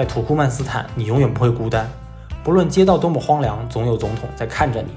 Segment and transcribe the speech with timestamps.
[0.00, 1.86] 在土库曼斯坦，你永远不会孤单。
[2.42, 4.88] 不论街道多么荒凉，总有总统在看着你。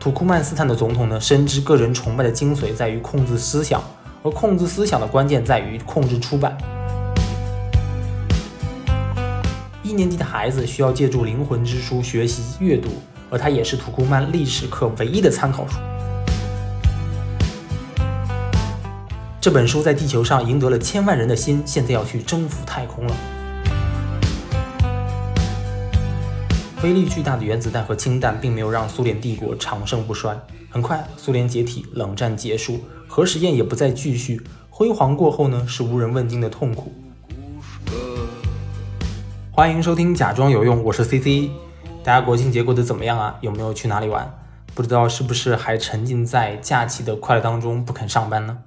[0.00, 3.82] 土库曼斯坦的总统呢，深知个人崇拜的精髓在于控制思想，
[4.22, 6.56] 而控制思想的关键在于控制出版。
[9.82, 12.88] 一年级的孩子需要借助《灵魂之书》学习阅读，
[13.28, 15.76] 而它也是土库曼历史课唯一的参考书。
[19.38, 23.14] 这本书在地球上赢得了千万人的心，现在要去征服太空了。
[26.82, 30.36] 威力巨大的原子弹和氢弹并没有让苏联帝国长盛不衰。
[30.70, 34.40] 很快，苏联解体，冷战结束，核实验也不再继续。
[34.68, 36.92] 辉煌过后呢，是无人问津的痛苦。
[39.52, 41.50] 欢迎收听《假装有用》，我是 C C。
[42.02, 43.36] 大家国庆节过得怎么样啊？
[43.40, 44.30] 有没有去哪里玩？
[44.74, 48.58] 不知道是不是还沉浸在假期的快乐当中，不肯上班呢？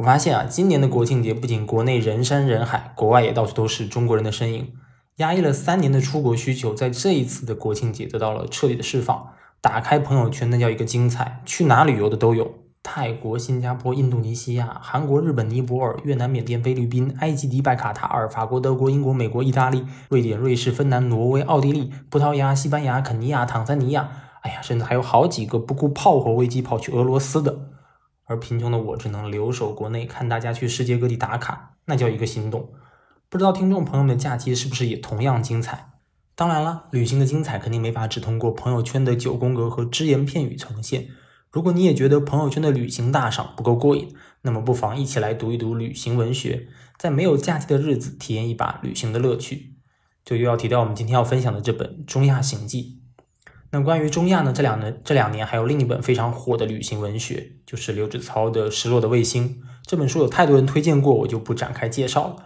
[0.00, 4.72] 我发现啊，今年的国庆节不仅国内人山人海，国外也到处都是中国人的身影。
[5.16, 9.32] 压抑了三年的出国需求，在这一次的国庆节得到了彻底的释放。
[9.60, 12.50] 打开朋友圈，那叫一个精彩，去哪旅游的都有：
[12.82, 24.08] 泰国、新加坡、印度尼西亚、韩国、日本、尼泊尔、越南、缅甸、菲律宾、埃及、迪拜、卡塔尔、法国、德国、英国、美国、意大利、瑞典、瑞士、芬兰、挪威、奥地利、葡萄牙、西班牙、肯尼亚、坦桑尼亚。
[24.40, 27.68] 哎呀，甚至还有好几个不顾炮火危机跑去俄罗斯的。
[28.30, 32.70] 而贫穷的我只能留守国内，看大家去世界各地打卡，那叫一个心动。
[33.28, 35.94] 不知道听众朋友们的假期是不是也同样精彩？
[36.36, 41.08] 当然了，旅行的精彩肯定没法只通过朋友圈的九宫格和只言片语呈现。
[41.50, 49.74] 如果你也觉得朋友圈的旅行大赏不够过瘾，那么不妨一起来读一读旅行文学，在没有假期的日子体验一把旅行的乐趣。
[50.24, 52.99] 就又要提到我们今天要分享的这本《中亚行记》。
[53.72, 54.52] 那关于中亚呢？
[54.52, 59.48] 这两年这两年还有另一本非常火的旅行文学，就是刘子超的《失落的卫星》
[59.86, 62.36] 这本书，有太多人推荐过，我就不展开介绍了。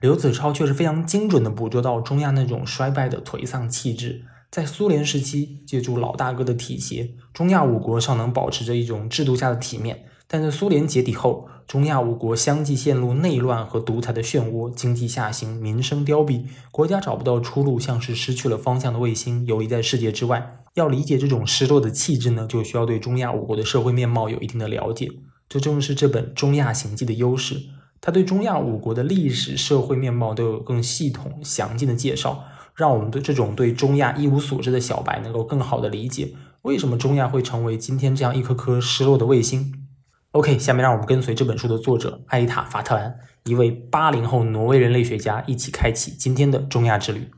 [0.00, 4.26] 刘子超却是非常精准地捕捉到中亚那种衰败的颓丧气质。
[4.50, 9.96] 在苏联时期，借助老大哥的体协，中亚五国尚能保持着一种制度下的体面；
[10.28, 20.60] 但在苏联解体后，中亚五国相继陷入内乱和独裁的漩涡，经济下行，民生凋敝，国家找不到出路，像是失去了方向的卫星，游离在世界之外。
[20.74, 25.10] 要理解这种失落的气质呢，就需要对中亚五国的社会面貌有一定的了解。
[25.48, 27.62] 这正是这本《中亚行记》的优势，
[28.00, 39.83] 它对中亚五国的历史、社会面貌都有更系统、详尽的介绍，让我们对这种对中亚一无所知的小白能够更好的理解为什么中亚会成为今天这样一颗颗失落的卫星。
[40.34, 47.30] OK，下面让我们跟随这本书的作者艾丽塔·法特兰，一位八零后挪威人类学家，一起开启今天的中亚之旅。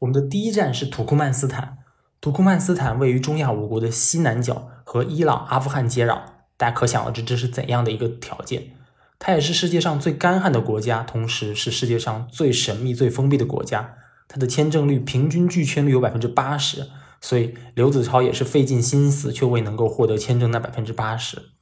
[0.00, 1.78] 我们的第一站是土库曼斯坦。
[2.20, 6.20] 土库曼斯坦位于中亚五国的西南角，和伊朗、阿富汗接壤。
[6.56, 8.74] 大家可想而知，这是怎样的一个条件？
[9.20, 13.94] 它也是世界上最干旱的国家，同时是世界上最神秘、最封闭的国家。
[14.26, 16.88] 它的签证率平均拒签率有百分之八十，
[17.20, 21.53] 所以刘子超也是费尽心思，却未能够获得签证那百分之八十。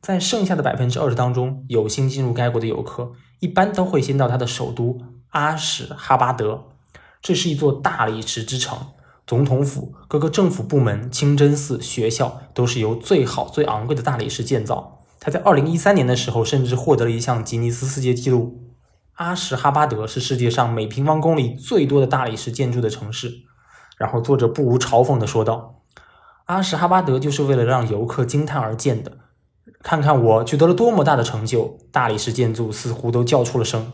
[0.00, 4.98] 在剩下的百分之二十当中，有心进入该国的游客，一般都会先到它的首都
[5.30, 6.64] 阿什哈巴德。
[7.20, 8.78] 这是一座大理石之城。
[9.26, 15.02] 总统府、各个政府部门、清真寺、学校都是由最好、最昂贵的大理石建造。
[15.20, 18.72] 它在二零一三年的时候，甚至获得了一项吉尼斯世界纪录。
[19.16, 23.42] 阿什哈巴德是世界上每平方公里最多的大理石建筑的城市。
[23.98, 25.82] 然后作者不无嘲讽地说道
[26.46, 29.18] ：“阿什哈巴德就是为了让游客惊叹而建的。
[29.82, 31.78] 看看我取得了多么大的成就！
[31.90, 33.92] 大理石建筑似乎都叫出了声。”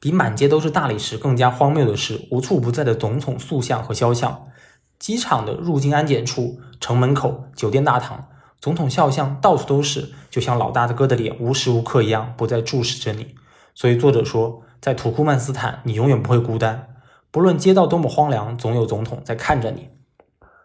[0.00, 4.46] 比满街都是大理石更加荒谬的是，无处不在的总统塑像和肖像。
[4.98, 8.28] 机场的入境安检处、城门口、酒店大堂，
[8.60, 13.34] 总统肖像到处都是，就像老大哥的脸无时无刻一样不再注视着你。
[13.74, 16.94] 所以作者说，在土库曼斯坦，你永远不会孤单。
[17.30, 19.90] 不论街道多么荒凉，总有总统在看着你。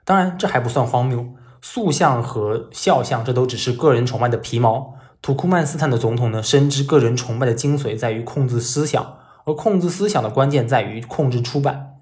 [0.06, 1.34] 当然，这还不算荒谬。
[1.66, 4.96] 塑像和肖像，这都只是个人崇拜的皮毛。
[5.22, 9.16] 土库曼斯坦的总统呢，深知个人崇拜的精髓在于控制思想。
[9.46, 11.96] 而控制思想的关键在于控制出版。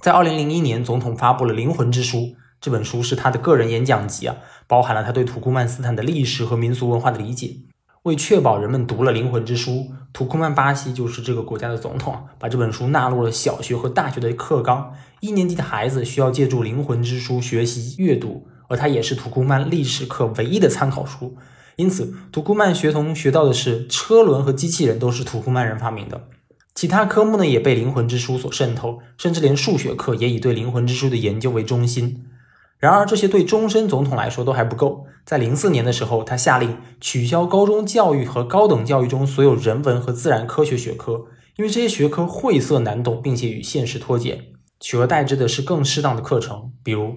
[0.00, 2.18] 在二零零一年，总统发布了《灵魂之书》
[2.60, 7.58] 这本书，是他的个人演讲集啊，包含了他对土库曼斯坦的历史和民俗文化的理解。
[8.02, 9.70] 为确保人们读了《灵魂之书》，
[10.12, 14.92] 土库曼巴西就是这个国家的总统，把这本书纳入了小学和大学的课纲。
[15.20, 21.36] 一年级的孩子需要借助《灵魂之书》学习阅读，而它也是土库曼历史课唯一的参考书。
[21.76, 26.28] 因此，土库曼学童学到的是车轮和机器人都是土库曼人发明的。
[26.74, 32.24] 其他科目呢也被《灵魂之书》所渗透，甚至连数学课也以对《灵魂之书》的研究为中心。
[32.78, 35.06] 然而，这些对终身总统来说都还不够。
[35.24, 41.24] 在零四年的时候，他下令取消高中教育和高等教育中所有人文和自然科学学科，
[41.56, 44.42] 因为这些学科晦涩难懂，并且与现实脱节。
[44.80, 47.14] 取而代之的是更适当的课程，比如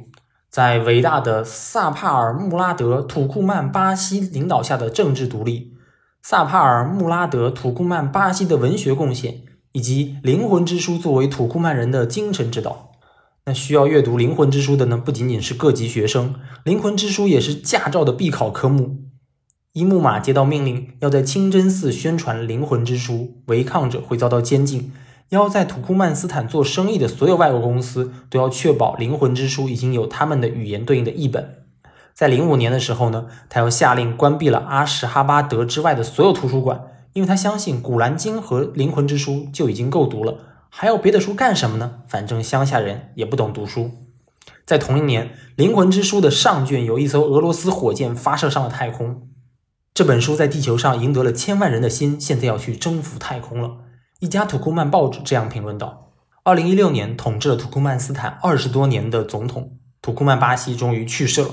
[0.49, 5.73] 在伟大的萨帕尔穆拉德土库曼巴西领导下的政治独立，
[6.23, 9.41] 萨帕尔穆拉德土库曼巴西的文学贡献，
[9.73, 12.91] 以及《灵魂之书》作为土库曼人的精神指导。
[13.45, 16.33] 那需要阅读《灵魂之书》的呢，不仅仅是各级学生，
[16.63, 19.03] 《灵魂之书》也是驾照的必考科目。
[19.73, 23.13] 伊木马接到命令，要在清真寺宣传《灵魂之书》，
[23.45, 24.91] 违抗者会遭到监禁。
[25.29, 31.63] 要在土库曼斯坦做生意的所有外国公司都要确保《灵魂之书》已经有他们的语言对应的译本。
[32.13, 36.81] 在零五年的时候呢，他又下令关闭了阿什哈巴德之外的所有图书馆，
[37.13, 40.39] 因为他相信《古兰经》和《灵魂之书》就已经够读了。
[40.69, 41.99] 还要别的书干什么呢？
[42.07, 43.91] 反正乡下人也不懂读书。
[44.65, 49.27] 在同一年，《灵魂之书》的上卷有一艘俄罗斯火箭发射上了太空。
[49.93, 53.77] 这本书在地球上赢得了千万人的心，现在要去征服太空了。
[54.19, 56.09] 一家土库曼报纸这样评论道
[56.41, 61.49] ：“二零一六年，统治了土库曼斯坦二十多年的总统土库曼巴西终于去世了。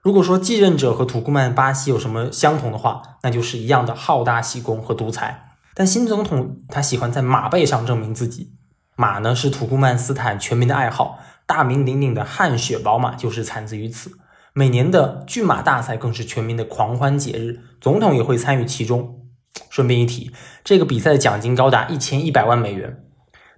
[0.00, 8.54] 如果说继任者和土库曼巴西有什么相同的话，那就是一样的好大喜功和独裁。”但新总统他喜欢在马背上证明自己，
[8.96, 14.12] 马呢是土库曼斯坦全民的爱好，大名鼎鼎的汗血宝马就是产自于此。
[14.54, 19.19] 每年的骏马大赛更是全民的狂欢节日，总统也会参与其中。
[19.68, 20.30] 顺便一提，
[20.64, 23.04] 这个比赛的奖金高达一千一百万美元。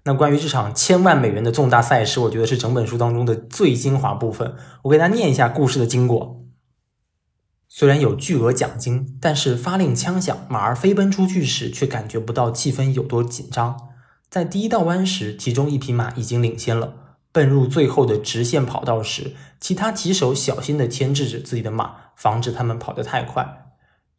[0.04, 4.56] 那关于这场千万美元的重大赛事，我觉得是整本书当中的最精华部分。
[4.82, 6.44] 我给大家念一下故事的经过。
[7.68, 13.90] 虽然有巨额奖金，但是发令枪响，马儿飞奔出去时，却感觉不到气氛有多紧张。
[14.28, 16.94] 在第一道弯时，其中一匹马已经领先了。
[17.30, 23.71] 奔入最后的直线跑道时，其他骑手小心地牵制着自己的马，防止他们跑得太快。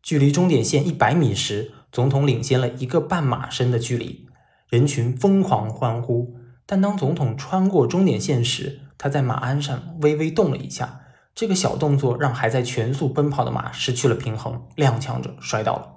[0.03, 4.27] 距离终点线一百米时，总统领先了一个半马身的距离。
[4.67, 6.35] 人群疯狂欢呼，
[6.65, 10.99] 但当总统穿过终点线时，他在马鞍上微微动了一下。
[11.33, 15.87] 这个小动作让还在全速奔跑的马失去了平衡，踉跄着摔倒了。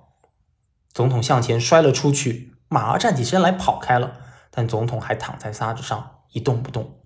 [0.93, 4.12] 总统向前摔了出去，马儿站起身来跑开了，
[4.50, 7.00] 但总统还躺在沙子上一动不动。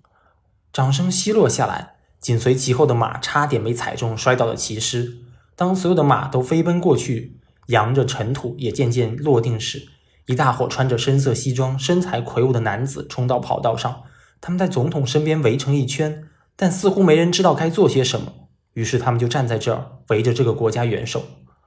[0.71, 5.17] 掌声稀落下来，紧随其后的马差点没踩中摔倒的骑师。
[5.55, 9.89] 当所有的马都飞奔过去，扬着尘土也渐渐落定时，
[10.25, 14.03] 一大伙穿着深色西装、身材魁梧的男子冲到跑道上，
[14.39, 16.23] 他们在总统身边围成一圈。
[16.57, 18.33] 但似乎没人知道该做些什么，
[18.73, 21.23] 于是他们就站在这儿围着这个国家元首。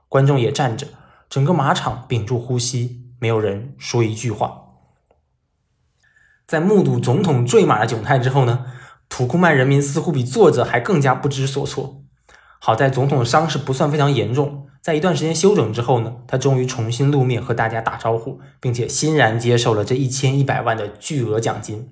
[0.09, 0.87] 观众也站着，
[1.29, 4.67] 整个马场屏住呼吸，没有人说一句话。
[6.47, 8.67] 在目睹总统坠马的窘态之后呢，
[9.09, 12.04] 土库曼人民似乎比作者还更加不知所措。
[12.65, 21.91] 好在总统的伤势不算非常严重，在一段时间休整之后呢，他终于重新露面和大家打招呼，并且欣然接受了这一千一百万的巨额奖金。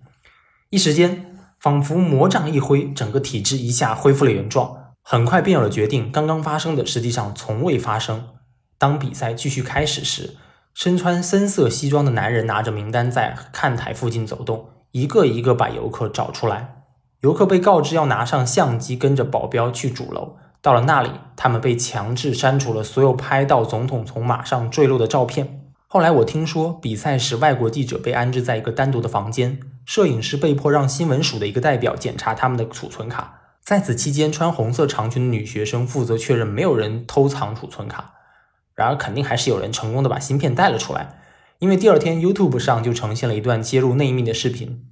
[0.71, 1.27] 一时间。
[1.61, 4.95] 仿佛魔杖一挥，整个体制一下恢复了原状。
[5.01, 8.31] 很快便有了决定，刚刚发生的实际上从未发生。
[8.79, 10.35] 当比赛继续开始时，
[10.75, 16.83] 身穿深色西装的男人拿着名单在看台附近走动，一个一个把游客找出来。
[17.21, 20.39] 游客被告知要拿上相机，跟着保镖去主楼。
[20.63, 25.59] 到了那里，他们被强制删除了所有拍到总统从马上坠落的照片。
[25.89, 33.41] 后来我听说，比赛时外国记者被安置在一个单独的房间，摄影师被迫让新闻署的一个代表检查他们的储存卡。
[33.65, 38.15] 在此期间，穿红色长裙的女学生负责确认没有人偷藏储存卡。
[38.77, 41.19] 然而，肯定还是有人成功的把芯片带了出来，
[41.59, 44.85] 因为第二天 YouTube 上就呈现了一段揭露内密的视频。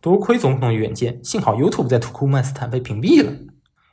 [0.00, 3.32] 多亏总统的远见，幸好 YouTube 在土库曼斯坦被屏蔽了。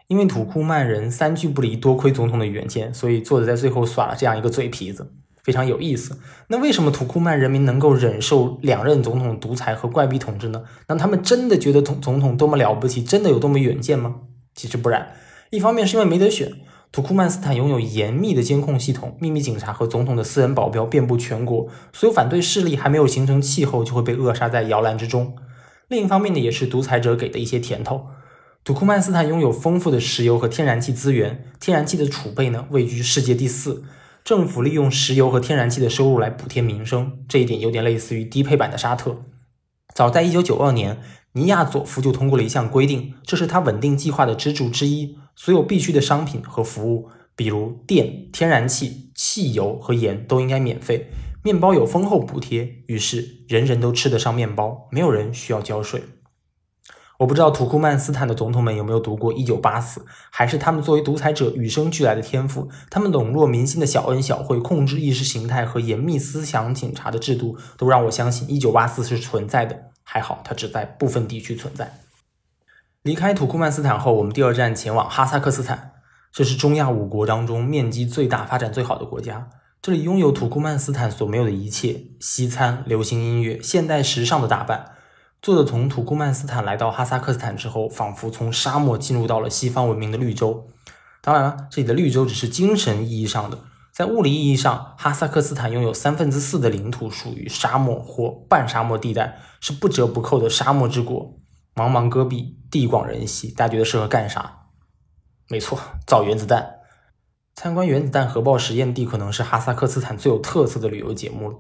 [0.07, 5.13] 因为土库曼人三句不离，多亏总统的远见，所以作者在最后耍了这样一个嘴皮子。
[5.43, 6.19] 非常有意思。
[6.49, 10.63] 那为什么土库曼人民能够忍受两任总统独裁和怪逼统治呢？
[10.89, 14.15] 那他们真的觉得总总统多么了不起，真的有多么远见吗？
[14.53, 15.13] 其实不然。
[15.49, 16.51] 一方面是因为没得选，
[16.91, 25.37] 土库曼斯坦拥有严密的监控系统，秘密警察和总统的私人保镖遍布全国，所有反对势力还没有形成气候，就会被扼杀在摇篮之中。
[25.87, 28.07] 另一方面呢，也是独裁者给的一些甜头。
[28.67, 33.85] 土库曼斯坦拥有丰富的石油和天然气资源，天然气的储备呢位居世界第四。
[34.25, 39.23] 政府利用石油和天然气的收入来补贴民生，这一点有点类似于低配版的沙特。
[39.95, 40.99] 早在1992年，
[41.31, 45.17] 尼亚佐夫就通过了一项规定，这是他稳定计划的支柱之一。
[45.33, 47.07] 所有必需的商品和服务，
[47.37, 51.09] 比如电、天然气、汽油和盐，都应该免费。
[51.41, 56.03] 面包有丰厚补贴，于是人人都吃得上面包，没有人需要交税。
[57.17, 62.69] 我不知道土库曼斯坦的总统们有没有读过《一九八四》，还是他们作为独裁者与生俱来的天赋？
[62.91, 69.85] 他们笼络民心的小恩小惠、控制意识形态和严密思想警察的制度，都让我相信《一九八四》是存在的。
[70.03, 71.99] 还好，它只在部分地区存在。
[73.01, 75.93] 离开土库曼斯坦后，我们第二站前往哈萨克斯坦，
[76.31, 79.49] 这是中亚五国当中面积最大、发展最好的国家。
[79.81, 84.91] 这里拥有土库曼斯坦所没有的一切：西餐、流行音乐、现代时尚的打扮。
[85.41, 90.67] 作者从土库曼斯坦来到哈萨克斯坦之后，仿佛从沙漠进入到了西方文明的绿洲。
[91.21, 93.59] 当然了，这里的绿洲只是精神意义上的，
[93.93, 101.37] 在物理意义上，哈萨克斯坦拥有三分之四的领土属于沙漠或半沙漠地带，是不折不扣的沙漠之国。
[101.75, 104.63] 茫茫戈壁，地广人稀，大家觉得适合干啥？
[105.47, 106.73] 没错，造原子弹。
[107.55, 111.57] 参观原子弹核爆实验地可能是哈萨克斯坦最有特色的旅游节目了。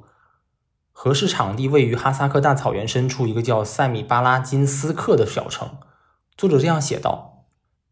[0.99, 5.77] 合适场地位于哈萨克大草原深处一个叫塞米巴拉金斯克的小城。
[6.35, 7.45] 作者这样写道：“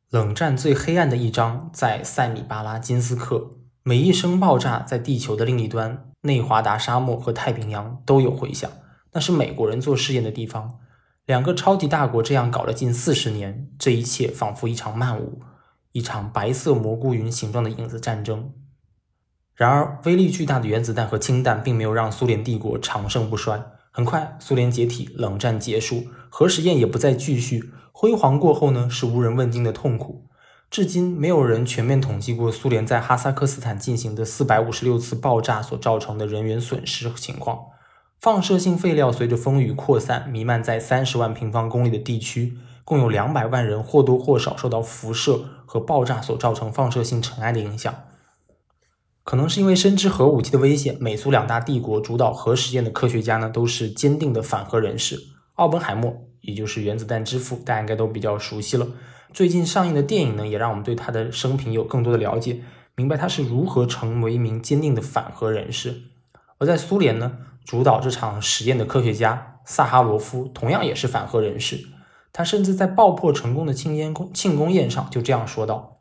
[0.10, 8.72] 冷战最黑暗的一章在塞米巴拉金斯克，每一声爆炸在地球的另一端，内华达沙漠和太平洋都有回响。
[9.14, 10.80] 那是美国人做试验的地方。
[11.28, 15.44] 两个超级大国这样搞了近四十年，这一切仿佛一场漫舞，
[15.92, 18.52] 一场白色蘑菇云形状的影子战争。”
[19.56, 23.64] 然而，威力巨大的原子弹和氢弹并没有让苏联帝国长盛不衰。
[23.90, 27.72] 很快，苏联解体，冷战结束，核实验也不再继续。
[27.94, 30.26] 辉煌过后呢，是无人问津的痛苦。
[30.70, 37.60] 至今，没有人全面统计过苏联在哈萨克斯坦进行的四百五十六次爆炸所造成的人员损失情况。
[38.20, 47.96] 放射性废料随着风雨扩散，弥漫在三十万平方公里的地区，共有两百万人或多或少受到辐射和爆炸所造成放射性尘埃的影响。
[49.26, 55.20] 可能是因为深知核武器的危险，美苏两大帝国主导核实验的科学家呢，都是坚定的反核人士。
[55.56, 58.88] 奥本海默，也就是原子弹之父，大家应该都比较熟悉了。
[59.34, 62.62] 最近上映的电影呢，也让我们对他的生平有更多的了解，
[62.96, 66.04] 明白他是如何成为一名坚定的反核人士。
[66.60, 71.88] 而在苏联呢，主导这场实验的科学家萨哈罗夫，同样也是反核人士。
[72.32, 75.95] 他甚至在爆破成功的庆烟庆功宴上就这样说道。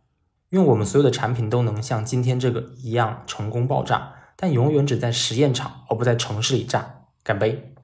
[0.55, 7.01] 因为我们所有的产品都能像今天这个一样成功爆炸，但永远只在实验场而不在城市里炸。
[7.25, 7.75] 干杯！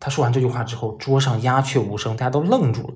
[0.00, 2.94] 他说完这句话之后，桌上鸦雀无声，大家都愣住了。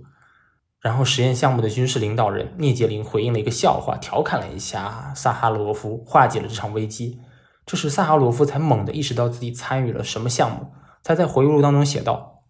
[0.80, 7.20] 然后实验项目的军事领导人聂杰林回应了一个笑话，调侃了一下萨哈罗夫，化解了这场危机。
[7.64, 10.72] 这时萨哈罗夫才猛地意识到自己参与了什么项目。
[11.04, 12.42] 他在回忆录当中写道：“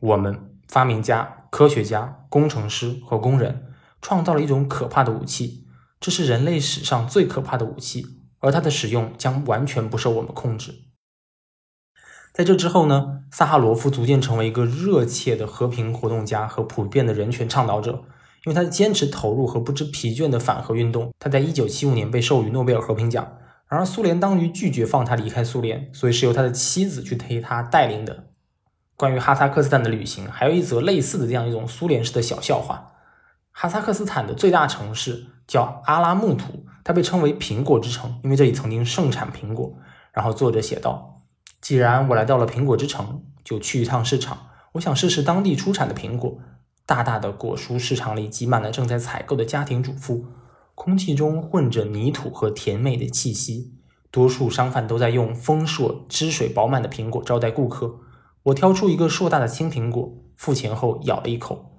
[0.00, 5.62] 我们发明家、科学家、工程师和工人创造了一种可怕的武器。”
[6.04, 8.04] 这是人类史上最可怕的武器，
[8.40, 10.82] 而它的使用将完全不受我们控制。
[12.34, 18.04] 在这之后呢，萨哈罗夫逐渐成为一个热切的和平活动家和普遍的人权倡导者，
[18.44, 21.10] 因为他的坚持投入和不知疲倦的反核运动。
[21.18, 23.38] 他在1975年被授予诺贝尔和平奖，
[23.70, 28.26] 然而苏联当局拒绝放他离开苏联，所以是由他的妻子去替他带领的。
[28.94, 32.92] 关于哈萨克斯坦的旅行，还有一则类似的这样一种苏联式的小笑话：
[33.52, 35.28] 哈萨克斯坦的最大城市。
[35.46, 39.74] 叫阿拉木图，它被称为苹果之城，因为这里曾经盛产苹果。
[40.12, 41.22] 然后作者写道
[41.60, 44.46] ：“既然我来到了苹果之城，就去一趟市场。
[44.72, 46.38] 我想试试当地出产的苹果。
[46.86, 50.26] 大大的果蔬市场里挤满了正在采购的家庭主妇，
[50.74, 53.72] 空气中混着泥土和甜美的气息。
[54.10, 58.00] 多数商贩都在用丰硕、汁水饱满的苹果招待顾客。
[58.44, 61.70] 我挑出一个硕大的青苹果，付钱后咬了一口。”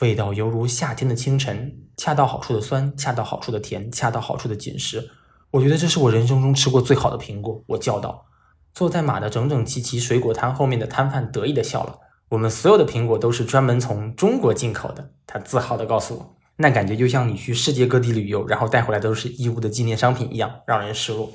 [0.00, 5.10] 味道犹如夏天的清晨，恰到好处的酸，恰到好处的甜，恰到好处的紧实。
[5.50, 7.62] 我觉得这是我人生中吃过最好的苹果。
[7.68, 8.26] 我叫道。
[8.72, 11.98] 坐在马的整整齐齐水果摊后面的摊贩得意地笑了。
[12.30, 15.10] 我们所有的苹果都是专门从中国进口的。
[15.26, 16.36] 他自豪地告诉我。
[16.56, 21.30] 那感觉就像你去世界各地旅游，然后带回来都是义乌的纪念商品一样，让人失落。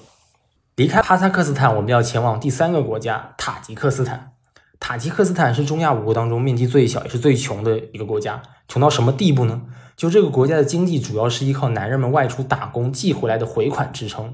[0.75, 4.31] 离开哈萨克斯坦，我们要前往第三个国家塔吉克斯坦。
[4.79, 9.61] 塔吉克斯坦是中亚五国当中面积最小也是最穷的一个国家，穷到什么地步呢？
[9.95, 14.33] 就这个国家的经济主要是依靠男人们外出打工寄回来的回款支撑，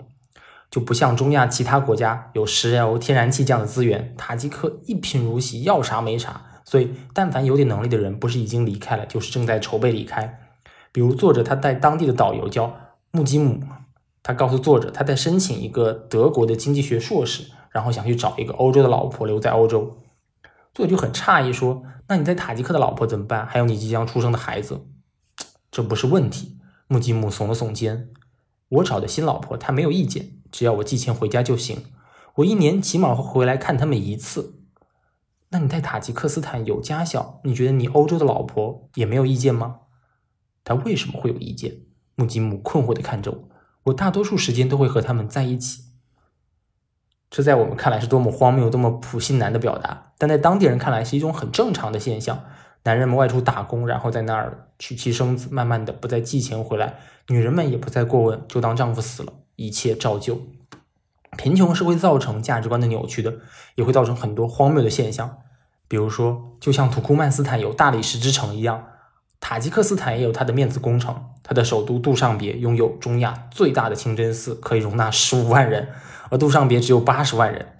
[0.72, 4.16] 就不像中亚其他国家有石油、天然气这样的资源。
[4.18, 10.40] 塔吉克一贫如洗，要啥没啥，所以但凡有点能力的人，不是已经离开了，就是正在筹备离开。
[10.92, 12.76] 比如作者他带当地的导游叫
[13.12, 13.60] 穆基姆，
[14.24, 19.98] 他告诉作者他在申请一个德国的经济学硕士，然后想去找一个欧洲的老婆留在欧洲。
[20.74, 23.46] 作就很诧异说：“那你在塔吉克的老婆怎么办？
[23.46, 24.88] 还有你即将出生的孩子，
[25.70, 28.10] 这不是问题。”穆吉姆耸了耸肩
[28.70, 31.86] ：“我找的新老婆，她没有意见，只要我寄钱回家就行。
[32.36, 34.60] 我一年起码会回来看他们一次。”
[35.54, 39.80] 那你在塔吉克斯坦有家小，你觉得你欧洲的老婆也没有意见吗？
[40.64, 41.82] 他为什么会有意见？
[42.16, 43.50] 穆吉姆困惑地看着我。
[43.84, 45.91] 我大多数时间都会和他们在一起。
[47.32, 52.44] 这在我们看来是多么荒谬、多么普信男的表达，但在当地人看来是一种很正常的现象。
[52.84, 56.96] 男人们外出打工，然后在那儿娶妻生子，慢慢的不再寄钱回来，
[57.30, 60.42] 女人们也不再过问，就当丈夫死了，一切照旧。
[61.38, 63.36] 贫穷是会造成价值观的扭曲的，
[63.76, 65.38] 也会造成很多荒谬的现象。
[65.88, 68.84] 比如说，就像土库曼斯坦有大理石之城一样，
[69.40, 71.24] 塔吉克斯坦也有它的面子工程。
[71.44, 75.88] 它的首都杜尚别拥有中亚最大的清真寺，可以容纳十五万人，
[76.32, 77.76] 而杜尚别只有八十万人。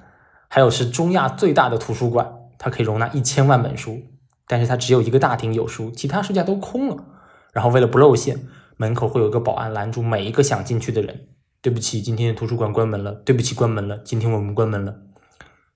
[0.48, 4.04] 还有是中亚最大的图书馆，它可以容纳一千万本书。
[4.46, 7.06] 但是它只有一个大厅有书，其他书架都空了。
[7.54, 11.30] 然后为了不露馅，门口会有一个保安拦住每一个想进去的人。
[11.62, 13.14] 对不起，今天的图书馆关门了。
[13.14, 13.98] 对不起，关门了。
[14.00, 14.98] 今天我们关门了。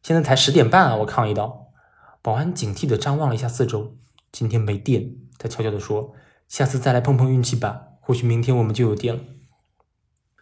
[0.03, 0.96] 现在才十点半啊！
[0.98, 1.67] 我抗议道。
[2.22, 3.96] 保安警惕地张望了一下四周。
[4.32, 6.13] 今天没电，他悄悄地说
[6.50, 9.22] ：“下次再来碰碰运气吧，或许明天我们就有电了。”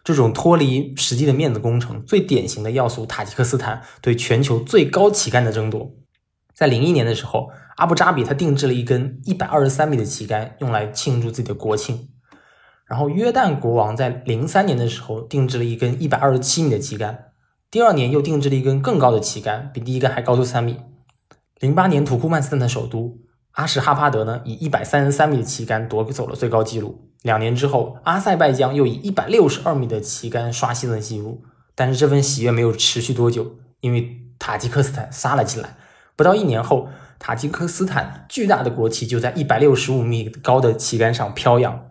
[0.04, 5.90] 这种脱离实际的面子工程，最典型的要素——塔吉克斯坦对全球最高旗杆的争夺。
[6.54, 7.50] 在零一年的时候。
[7.76, 12.08] 阿布扎比他定制了一根一百二十三米的旗杆，用来庆祝自己的国庆。
[12.86, 17.32] 然后约旦国王在零三年的时候定制了一根一百二十七米的旗杆，
[17.72, 20.76] 第二年又定制了一根更高的旗杆，比第一根还高出三米。
[21.58, 23.18] 零八年土库曼斯坦的首都
[23.54, 27.10] 阿什哈巴德呢，以一百三十三米的旗杆夺走了最高纪录。
[27.22, 31.42] 两年之后，阿塞拜疆又以一百六十二米的旗杆刷新了纪录。
[31.74, 35.76] 但是这份喜悦没有持续多久，因为塔吉克斯坦杀了进来。
[36.14, 36.88] 不到一年后。
[37.16, 41.86] 塔吉克斯坦巨大的国旗就在一百六十五米高的旗杆上飘扬。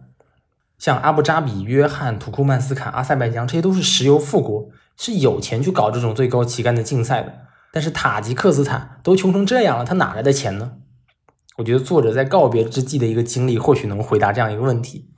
[0.77, 7.34] 像阿布扎比、约翰、土库曼斯坦、阿塞拜疆，这些都是石油富国，是有钱去搞这种最高旗杆的竞赛的。
[7.72, 10.74] 但是塔吉克斯坦都穷成这样了，他哪来的钱呢？
[11.57, 15.10] 我觉得作者在告别之际的一个经历，或许能回答这样一个问题。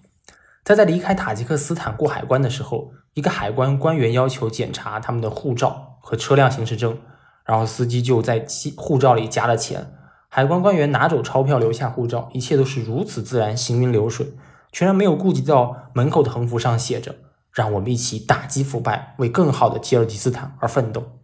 [0.63, 6.97] 他在离开塔吉克斯坦过海关的时候，一个海关官员要求检查他们的护照和车辆行驶证。
[7.45, 8.43] 然后司机就在
[8.75, 9.93] 护照里加了钱，
[10.29, 14.33] 海关官员拿走钞票，留下护照，一切都是如此自然，行云流水，
[14.71, 17.17] 全然没有顾及到门口的横幅上写着
[17.53, 21.19] “让我们一起打击腐败，为更好的吉尔吉斯坦而奋斗”。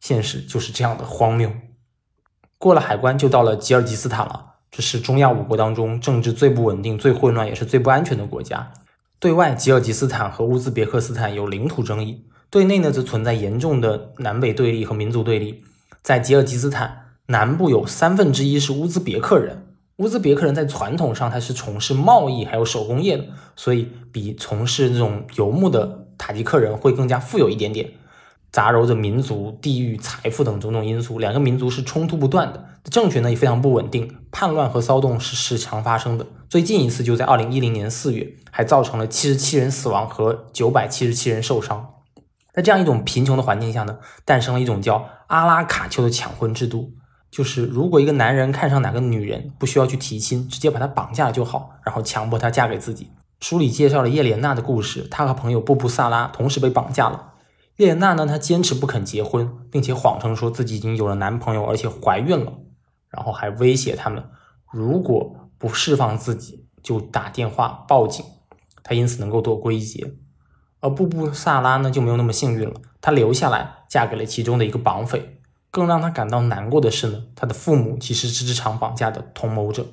[0.00, 1.52] 现实就是这样的荒谬。
[2.58, 4.49] 过了海关，就到了吉尔吉斯坦了。
[4.70, 8.72] 这是中亚五国当中政治最不稳定、最混乱，也是最不安全的国家。
[9.18, 12.24] 对外，吉尔吉斯坦和乌兹别克斯坦有领土争议。
[12.48, 15.62] 对内呢，则存在严重的南北对立和民族对立。
[16.02, 27.90] 在吉尔吉斯坦南部有三分之一是乌兹别克人，乌兹别克人在传统上他是从事贸易还有手工业的，所以比从事这种游牧的塔吉克人会更加富有一点点。
[28.52, 36.26] 杂糅着民族、地域、财富等种种因素，两个民族是冲突不断的，政权呢也非常不稳定，叛乱和骚动是时常发生的。
[36.48, 41.94] 最近一次就在二零一零年四月，还造成了七十七人死亡和九百七十七人受伤。
[42.52, 46.94] 在这样一种贫穷的环境下呢，诞生了一种叫阿拉卡丘的抢婚制度，
[47.30, 53.12] 就是如果一个男人看上哪个女人，不需要去提亲，直接把她绑架了就好，然后强迫她嫁给自己。
[53.40, 57.26] 书里介绍了叶莲娜的故事，她和朋友布布萨拉同时被绑架了。
[57.80, 62.52] 叶莲娜呢，她坚持不肯结婚，并且谎称说自己已经有了男朋友，而且怀孕了，
[63.08, 64.22] 然后还威胁他们，
[64.70, 68.22] 如果不释放自己，就打电话报警。
[68.82, 70.12] 她因此能够躲过一劫。
[70.80, 75.40] 而布布萨拉呢就没有那么幸运了，她留下来嫁给了其中的一个绑匪。
[75.70, 79.86] 更让她感到难过的是呢，她的父母其实是这场绑架的同谋者。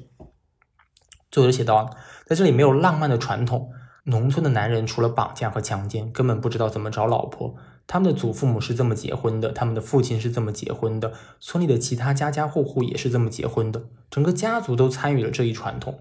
[1.32, 1.90] 作者写道，
[2.26, 3.72] 在这里没有浪漫的传统，
[4.04, 7.56] 农村的男人除了绑架和强奸，根本不知道怎么找老婆。
[7.88, 15.98] 他们的祖父母是这么结婚的，他们的父亲是这么结婚的，村里的其他家家户户也是这么结婚的，整个家族都参与了这一传统。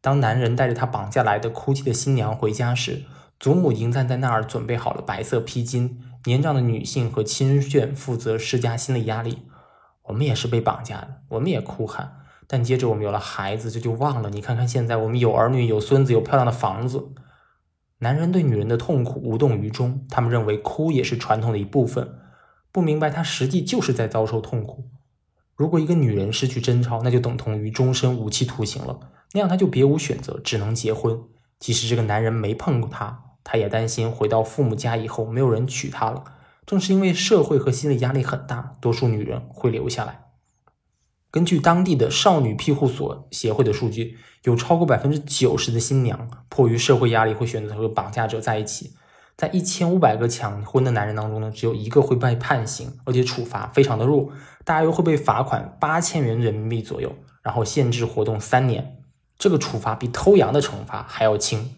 [0.00, 3.02] 当男人带着他绑架来的哭泣的新娘回家时，
[3.40, 9.42] 祖母已经站在那儿准备好了白色披巾，年长的女性和亲眷负责施加心理压力。
[10.04, 14.30] 我们也是被绑架的，我们也哭喊，但接着我们有了孩子，这就忘了。
[14.30, 17.08] 你看看现在，我们有儿女，有孙子，有漂亮的房子。
[18.00, 22.16] 男人对女人的痛苦无动于衷，他们认为哭也是传统的一部分，
[22.70, 24.88] 不明白他实际就是在遭受痛苦。
[25.56, 29.00] 如果一个女人失去贞操，那就等同于终身无期徒刑了，
[29.32, 31.20] 那样她就别无选择，只能结婚，
[31.58, 33.24] 即使这个男人没碰过她。
[33.42, 36.22] 他也担心回到父母家以后没有人娶她了。
[36.64, 40.27] 正是因为社会和心理压力很大，多数女人会留下来。
[41.30, 48.92] 根据当地的少女庇护所协会的数据，有超过百分之九十的新娘迫于社会压力会选择和绑架者在一起。
[49.36, 54.30] 在一千五百个抢婚的男人当中呢，只有一个会被判刑，而且处罚非常的弱，
[54.64, 58.96] 大约会被罚款八千元人民币左右，然后限制活动三年。
[59.38, 61.72] 这个处罚比偷羊的惩罚还要轻。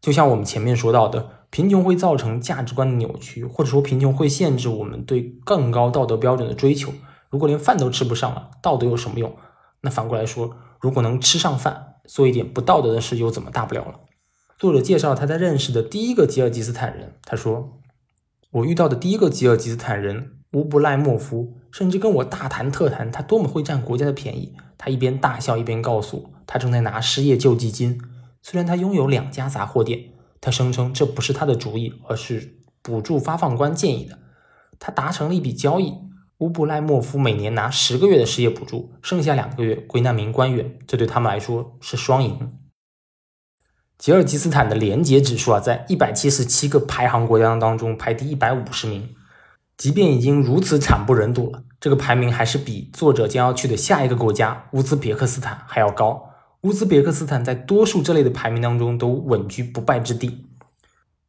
[0.00, 6.92] 就像我们前面说到的，贫穷会造成价值观的扭曲，或者说贫穷会限制我们对更高道德标准的追求。
[7.34, 9.34] 如果连饭都吃不上了，道德有什么用？
[9.80, 13.98] 那反过来说，如果能吃上饭，做一点不道德的事又怎么大不了了？
[14.56, 17.80] 作者介绍他在认识的第一个吉尔吉斯坦人，他说
[18.52, 24.54] ：“我遇到的第一个吉尔吉斯坦人乌布赖莫夫，甚至跟我大谈特谈他多么会占国家的便宜。
[24.78, 28.00] 他一边大笑一边告诉我，他正在拿失业救济金。
[28.42, 34.20] 虽然他拥有两家杂货店，他声称这不是他的主意，而是补助发放官建议的。
[34.78, 35.94] 他达成了一笔交易，
[36.38, 40.78] 乌布赖莫夫每年拿十个月的失业补助，剩下两个月归难民官员。
[40.86, 42.58] 这对他们来说是双赢。”
[43.96, 49.14] 吉尔吉斯坦的廉洁指数啊，在一百七十七个排行国家当中排第一百五十名。
[49.76, 56.30] 即便已经如此惨不忍睹了，这个排名还是比作者将要去的下一个国家乌兹别克斯坦还要高。
[56.62, 60.46] 乌兹别克斯坦在多数这类的排名当中都稳居不败之地。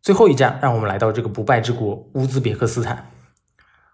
[0.02, 3.12] 最后一站，让我们来到这个不败之国乌兹别克斯坦。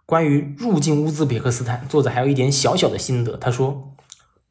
[0.05, 3.37] 关于入境乌兹别克斯坦，作者还有一点小小的心得。
[3.37, 3.95] 他说，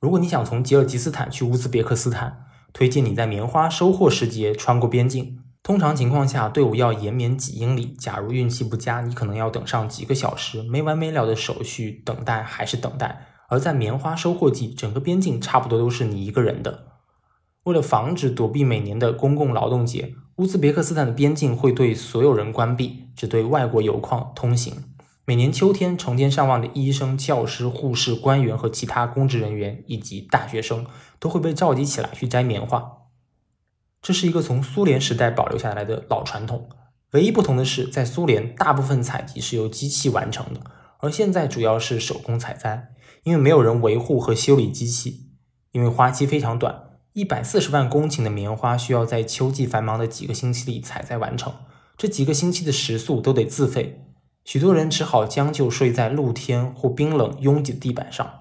[0.00, 5.38] 如果你想从吉尔吉斯坦去乌兹别克斯坦，推荐你在棉花收获时节穿过边境。
[5.62, 7.94] 通常情况下，队伍要延绵几英里。
[7.98, 13.26] 假如运气不佳，你可能要等上几个小时，没完没了的手续，等待还是等待。
[13.50, 16.86] 而在棉花收获季，整个边境差不多都是你一个人的。
[17.64, 24.84] 为了防止躲避每年的公共劳动节，乌兹别克斯坦的边境会对所有人关闭，只对外国油矿通行。
[25.30, 30.84] 每年秋天，成千上万的医生、教师、护士、官员和其他公职人员以及大学生
[31.20, 33.04] 都会被召集起来去摘棉花。
[34.02, 36.68] 这是一个从苏联时代保留下来的老传统。
[37.12, 40.62] 唯一不同的是，在苏联，大部分采集是由机器完成的，
[40.98, 42.88] 而现在主要是手工采摘，
[43.22, 45.28] 因为没有人维护和修理机器。
[45.70, 51.54] 因为花期非常短，一百四十万公顷的棉花需要在秋季繁忙的几个星期里采摘完成，
[51.96, 54.08] 这几个星期的食宿都得自费。
[54.50, 58.40] 许多人只好将就睡在露天或冰冷拥挤的地板上。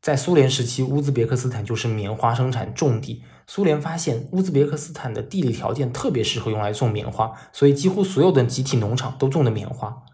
[0.00, 3.24] 在苏联时期，乌兹别克斯坦就是棉花生产重地。
[3.48, 10.04] 苏联发现乌兹别克斯坦的地理条件特别适合用来种棉花，所以几乎所有的集体农场都种的棉花。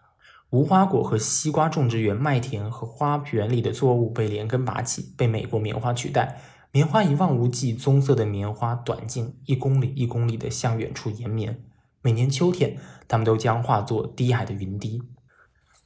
[0.48, 6.40] 无花果和西瓜种植园、麦田和花园里的作物被连根拔起，被美国棉花取代。
[6.70, 11.62] 棉花一望无际，棕色的棉花短径一公里一公里的向远处延绵。
[12.04, 15.00] 每年秋天，它们都将化作低矮的云滴。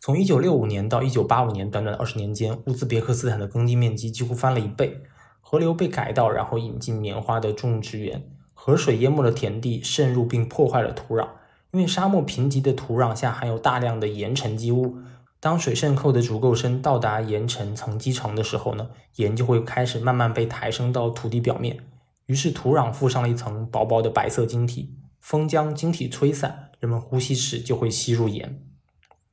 [0.01, 5.03] 从1965年到1985年，短短二十年间，乌兹别克斯坦的耕地面积几乎翻了一倍。
[5.43, 8.27] 河流被改道，然后引进棉花的种植园。
[8.55, 11.29] 河水淹没了田地，渗入并破坏了土壤。
[11.73, 14.97] 因为沙漠贫瘠的土壤下含有大量的盐沉积物，
[15.39, 21.79] 当水渗透的足够深，到达盐沉层基层的时候呢，盐就会开始慢慢被抬升到土地表面。
[22.25, 24.97] 于是土壤附上了一层薄薄的白色晶体。
[25.27, 28.63] 风将晶体吹散，人们呼吸时就会吸入盐。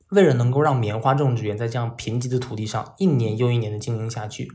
[0.08, 4.50] 为了能够让棉花种植园在这样贫瘠的土地上一年又一年的经营下去，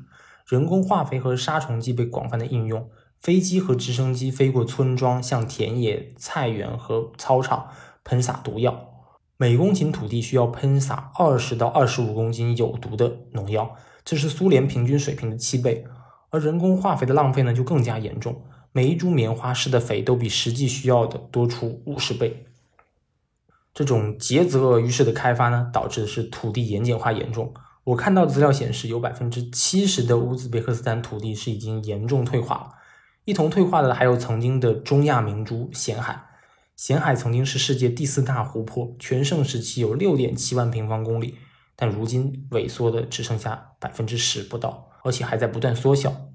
[0.46, 2.90] 人工化肥和杀虫剂被广泛的应用。
[3.22, 7.70] 飞机和直升机飞过村庄，向田野、菜园和操场
[8.04, 8.90] 喷洒毒药。
[9.38, 15.86] 每公顷土地需要喷洒二十到二十五公斤有毒的农药，这是苏联平均水平的七倍。
[16.32, 18.44] 而人工化肥的浪费呢，就更加严重。
[18.72, 22.46] 每一株棉花施的肥都比实际需要的多出五十倍。
[23.74, 27.54] 这种竭泽而渔式的开发呢，导致的是土地盐碱化严重。
[27.86, 32.74] 我看到资料显示，有百分之七十的乌兹别克斯坦土地是已经严重退化了。
[33.26, 36.26] 一同退化的还有曾经的中亚明珠咸海。
[36.76, 41.36] 咸海曾经是世界第四大湖泊，全盛时期有六点七万平方公里，
[41.76, 46.29] 但如今萎缩的只剩下百分之十不到，而且还在不断缩小。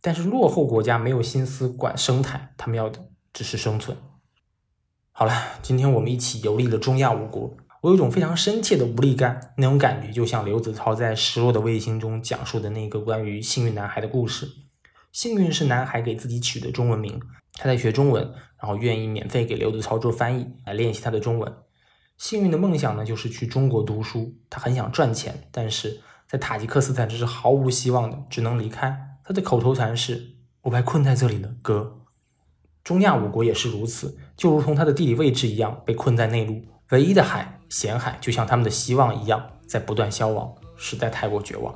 [0.00, 3.00] 但是落后国家没有心思管生态，他们要的
[3.32, 3.96] 只是生存。
[5.12, 14.48] 好了，今天我们一起游历了中亚五国，我有一种非常深切的无力感，那种感觉就像刘子超在《失落的卫星》中讲述的那个关于幸运男孩的故事。
[15.12, 17.20] 幸运是男孩给自己取的中文名，
[17.54, 21.52] 他在学中文，然后愿意免费给刘子超做翻译来练习他的中文。
[22.16, 29.09] 幸运的梦想呢，就是去中国读书，他很想赚钱，但是在塔吉克斯坦这是毫无希望的，只能离开。
[29.24, 31.98] 他的口头禅是：“我被困在这里了，哥。”
[32.82, 36.62] 中亚五国也是如此，就如同它的地理位置一样，被困在内陆。
[36.90, 41.74] 唯一的海——咸海，就像他们的希望一样，在不断消亡，实在太过绝望。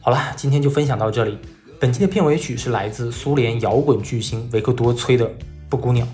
[0.00, 1.38] 好了，今天就分享到这里。
[1.80, 5.26] 本期的片尾曲是来自苏联摇滚巨星维克多·崔的
[5.68, 6.04] 《布谷鸟》。